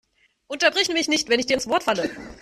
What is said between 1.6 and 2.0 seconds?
Wort